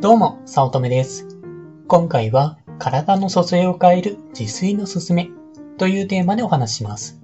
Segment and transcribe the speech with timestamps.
[0.00, 1.26] どうも、さおとめです。
[1.88, 5.28] 今回は、体の蘇生を変える自炊のすすめ
[5.76, 7.20] というテーマでお話しします。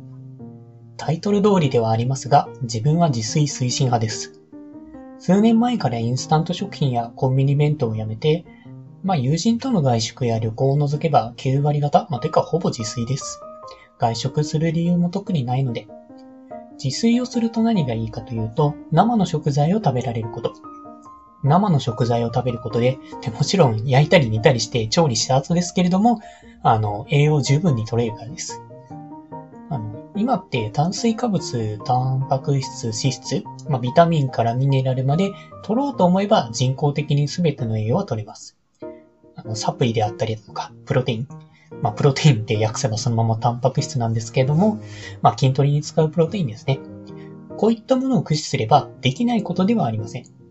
[0.97, 4.33] タイトル通りではありますが、自分は自炊推進派です。
[5.21, 8.45] 数年前からインスタント食品やコンビニ弁当をやめて、
[9.05, 13.39] まあ友人との外食や旅行を除けば9割方、まあてかほぼ自炊です。
[14.01, 15.87] 外食する理由も特にないので、
[16.83, 20.53] 自炊をすると何がいいかというと、生の食材を食べられること。
[21.45, 26.21] 生の食材を食べることで、でもちろん焼いたり煮たりして調理した後ですけれども、
[26.63, 28.63] あの、栄養十分に取れるからです。
[29.71, 38.57] あの、今って炭水化物、タンパク質、脂質、まあ、ビタミンからミネラルまで取ろうと思えば人工的に全ての栄養は取れます。
[39.37, 41.29] あの、サプリであったりだとか、プロテイン。
[41.83, 44.79] まあ、プロテインって訳せばそのままタンパク質なんですけれども、
[45.21, 46.79] まあ、筋トレに使うプロテインですね。
[47.57, 50.44] こういったものを駆使すればできないことではありません。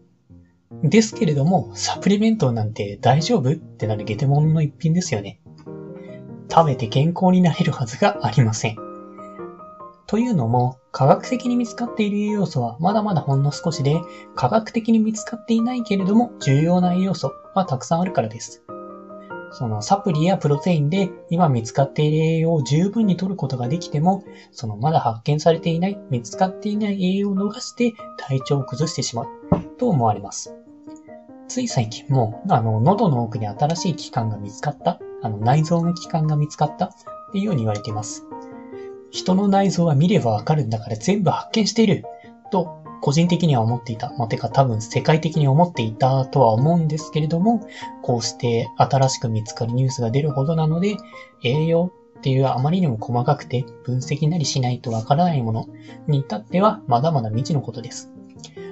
[0.83, 5.39] ですけれども、サプリメントなんて大丈夫ってなるゲテモノの一品ですよね。
[6.51, 8.77] 食べて健康になれるはずがありません。
[10.07, 14.01] というのも、科学的に見つかっている栄養素はまだまだほんの少しで、
[14.35, 18.63] 科学的に見つかっていないけれども重要な栄養素はたくさんあるからです。
[19.51, 29.27] そのサプリやプロテインで今見つかっている栄養を十分に取ることができても、そのまだ発見されていない、見つかっていない栄養を逃して体調を崩してしまう
[29.77, 30.53] と思われます。
[31.53, 36.85] つい最近も、あの、喉の奥に新しい器官が見つかった、あの、内臓の器官が見つかった？
[36.85, 36.91] っ
[37.31, 38.25] ていうように言われています。
[39.11, 42.05] 人の内臓は見ればわかるんだから全部発見している
[42.51, 44.11] と、個人的には思っていた。
[44.17, 47.61] まあ、てか多分世界的に思っていたとは思うんですけれども、
[48.01, 50.97] こうして新しく見つかるニュースが出るほどなので、
[51.43, 55.67] 栄養っていうあまりにも細かくて分析なりしないとわからないもの
[56.07, 58.11] に至ってはまだまだ未知のことです。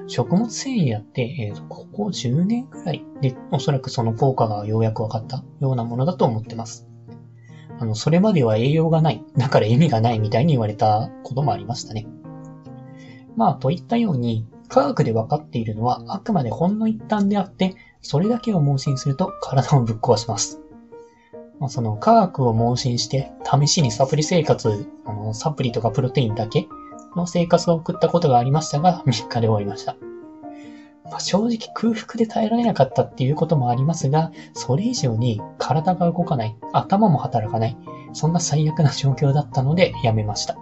[0.07, 6.87] 食物繊維だって、えーと、ここ10年くらいでおそらくその効果がようやく分かったようなものだと思ってます。
[7.80, 12.05] あの、それまでは栄養がない、だから意味がないみたいに言われたこともありましたね。
[13.36, 20.61] まあ、といったように、科学で分かっているのはあくまでほんの一端であって、それだけを盲信すると体をぶっ壊します。
[21.59, 26.67] まあ、その科学を盲信して、試しにサプリ生活、あの、サプリとかプロテインだけ
[27.16, 29.95] の生活を送ったことがありましたが、3日で終わりました。
[31.11, 37.77] まあ、正直空腹で耐えられなかったっていうこともありますが、それ以上に体が動かない、頭も働かない、
[38.14, 40.55] そんな最悪な状況だったのでやめました。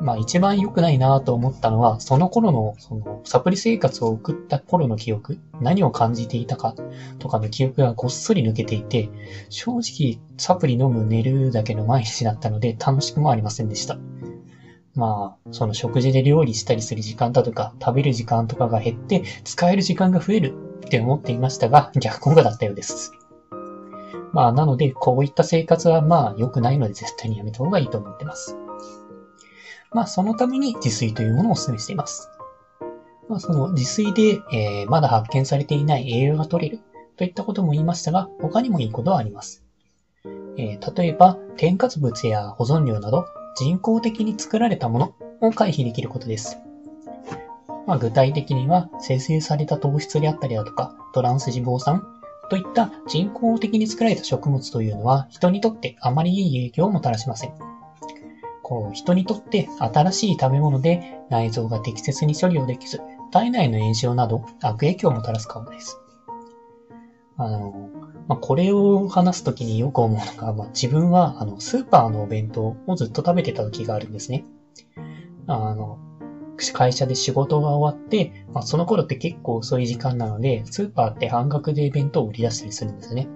[0.00, 6.74] まあ一番良くないなと思ったのは、その頃の、その、サプリ生活を送った頃の記憶、何を感じていたか
[7.18, 9.10] とかの記憶がごっそり抜けていて、
[9.48, 13.98] 正直サプリ飲む寝るだけの毎日だったので楽しくもありませんでした。
[14.98, 20.54] まあ、その食事で料理したりする時間だとか、食べる時間とかが減って、使える時間が増える
[20.86, 23.12] って思っていましたが、逆効果だったようです。
[24.32, 28.56] まあ、なので、こういった生活はまあ良くないので絶対にやめた方がいいと思ってます。
[29.92, 32.28] まあ、そのために自炊というものをお勧めしています。
[33.28, 36.82] まあ、その自炊で、えーまだ発見されていない栄養が取れる
[37.16, 39.62] といったことも言いましたが、他にもいいことはあります。
[40.56, 43.24] えー例えば、添加物や保存料など、
[43.58, 46.58] 人工的に作られたものを回避できることです。
[47.86, 52.06] まあ、具体的には、生成された糖質であったりだとか、トランス脂肪酸
[52.50, 57.52] といった人工的に作られた食物というのは、人にとってあまりいい影響をもたらしません。
[58.62, 63.00] こう、人にとって新しい食べ物で内臓が適切に処理をできず、
[63.32, 65.98] 体内の炎症など悪影響をもたらすかもです。
[67.38, 67.90] あの、
[68.26, 74.44] まあ、これを話すときによく思うのが、まあ、自分はあのスーパーのお弁当をずっと食べてた時があるんですね。
[75.46, 75.98] あの、
[76.72, 83.28] 会社で仕事が終わって、まあ、その頃って結構遅い時間なので、スーパーって半額で弁当を売り出したりするんですね。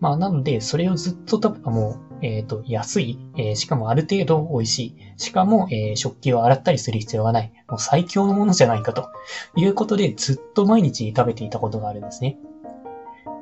[0.00, 4.96] まあ、なので、それをずっと食べばもう、えっ、と、安い、えーしかもある程度美味しい。
[5.18, 7.52] しかも、えー食器を洗ったりする必要がない。
[7.68, 9.10] もう最強のものじゃないかと
[9.54, 12.38] いうことで、ずっと毎日食べていたことがあるんですね。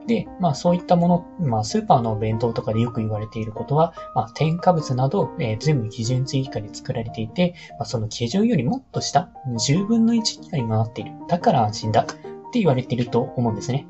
[0.06, 11.12] で、まあそういったもの、まあスーパーの弁当とかでよく言われていることは、まあ添加物など、えー全部基準値以下で作られていて、まあその基準よりもっと下、10分の1以下に回っている。
[11.29, 13.87] だから安心だって言われていると思うんですね。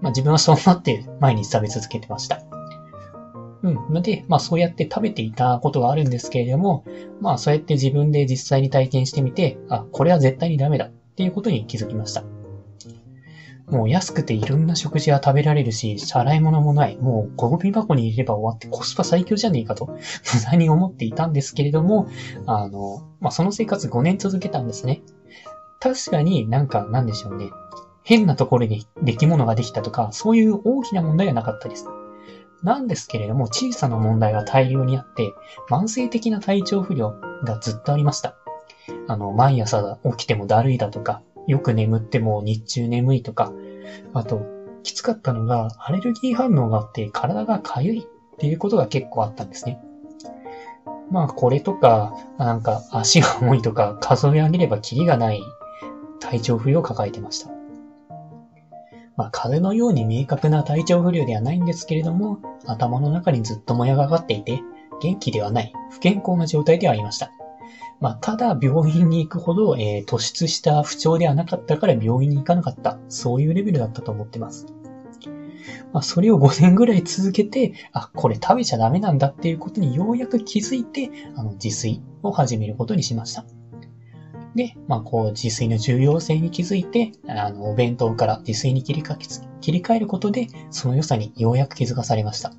[0.00, 2.40] まあ自分はそう思って毎日食べ続けてました。
[3.62, 3.74] うん。
[3.94, 6.84] ので、まあそうやって食べていたことがあるんですけれども、
[7.20, 12.35] まあそうやって自分で実際に体験してみて、あ、これは絶対にダメだっていうことに気づきました。
[13.68, 16.96] もう安くていろんな食事は食べられるし、洗い物もない。
[16.96, 19.86] もうゴミ箱に入れれば終わってコスパ最強じゃねえかと、
[20.34, 22.06] 無駄に思っていたんですけれども、
[22.46, 25.02] あの、まあ、その生活5年続けたんですね。
[25.80, 27.50] 確かになんか、なんでしょうね。
[28.04, 31.86] 変なところに出来物ができたとか、そういう大きな問題はなかったです。
[32.62, 35.32] なんですけれども、小さな問題が大量にあって、
[35.68, 37.14] 慢性的な体調不良
[37.44, 38.36] がずっとありました。
[39.08, 43.52] あの、毎朝起きてもだるいだとか、よく眠っても日中眠いとか、
[44.12, 44.42] あと、
[44.82, 49.80] きつかったのが、アレルギー反応があって体が痒いっていうことが結構あったんですね。
[51.10, 55.40] まあ、これとか、なんか足が重いとか、数え上げればキリがない
[56.20, 57.50] 体調不良を抱えてました。
[59.16, 64.60] まあ、風のように明確な体調不良ではないんですけれども、頭の中にずっともやがかっていて、
[65.00, 67.30] 元気ではない、不健康な状態ではありました。
[68.00, 72.98] まあ、ただ病院に行くほど、えー、突出した不調ではなかったから病院に行かなかった。
[73.08, 74.66] そういうレベルだったと思ってます。
[75.92, 83.44] まあ、それを5年ぐらい続けて、あ、これ食べちゃダメなんだっていうことにようやく気づいて、あの、自炊を始めることにしました。
[84.54, 92.52] で、まあ、こう、自炊の重要性に気づいて、あの、お弁当から自炊に切りか、切り替えることで、その良さにようやく気づかされました。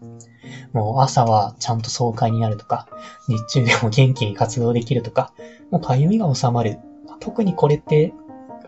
[0.74, 2.88] もう朝はちゃんと爽快になるとか、
[3.28, 5.34] 日中でも元気に活動できるとか、
[5.72, 6.80] もう痒みが収まる。
[7.20, 8.14] 特にこれって、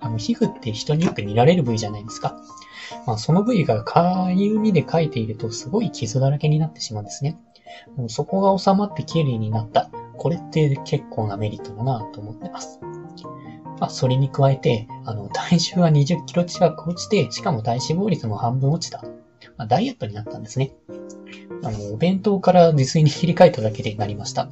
[0.02, 2.42] あの、皮膚って人によく見られる部位じゃないですか。
[3.06, 7.38] まあ、その部位が痒みで描いているとすごい傷だらけになってしまうんですね。
[7.96, 9.90] もうそこが収まって綺麗になった。
[10.18, 12.80] これって結構なメリットだなと思ってます。
[13.80, 19.02] まあ、それに加えて、あの、体重は20キロ近く落ちて、しかも体脂肪率も半分落ちた。
[19.58, 20.72] まあ、ダイエットになったんですね。
[21.70, 24.50] あの、お弁当から自炊に切り替えただけでなりました。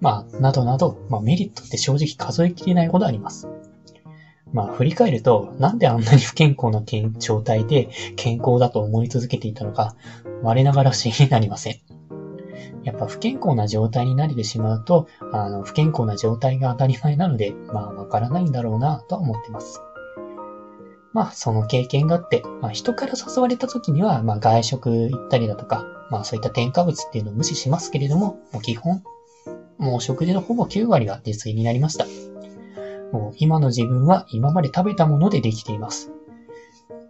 [0.00, 3.48] まあ、などなど、まあ、メリットって正直数えきれないほどあります。
[4.52, 6.82] まあ、振り返ると、なんであんなに不健康な
[7.18, 9.94] 状態で健康だと思い続けていたのか、
[10.42, 11.76] 我ながら不思議になりません。
[12.84, 19.82] やっぱ不健康な状態になれてしまうと、あの、不健康な状態が当たり前なので、まあ、わからないんだろうな、とは思ってます。
[21.12, 29.02] まあ、その経験があって、まあ、人から誘われた時には、まあ、外食行ったりだとか、まあ、そういった添加物っていうのを無視しますけれども、もう基本、
[29.78, 32.06] もう食事のほぼ9割が自炊になりました。
[33.12, 36.10] もう今の自分は今まで食べたものでできています。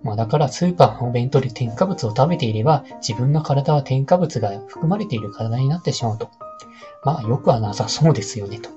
[0.02, 6.30] まあだからスーパーのお弁当で添加物を食べていれば自分の体は添加物が含まれている体になってしまうと。
[7.04, 8.70] まあよくはなさそうですよねと。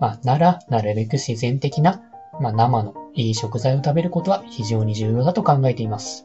[0.00, 2.02] まあなら、なるべく自然的な、
[2.40, 6.24] まあ生のいい食材を食べることは非常に重要だと考えています。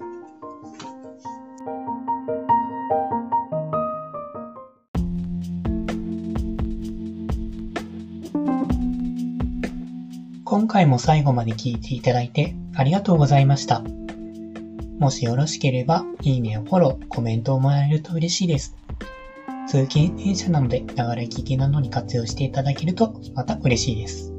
[10.43, 13.83] 今回も最後まで聞いていただいてありがとうございました。
[14.99, 18.75] もしよろしければ、いいねをフォロー、コメントをもらえると嬉しいです。
[19.67, 24.36] 通勤電車なので、ながら聞きなどに活用していただけると、また嬉しいです。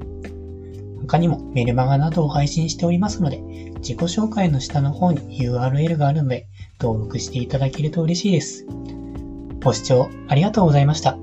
[1.09, 3.39] 他にもメルマガなどを配信しておりますので、
[3.79, 6.47] 自己紹介の下の方に URL があるので、
[6.79, 8.67] 登録していただけると嬉しいです。
[9.65, 11.19] ご視聴ありがとうございました。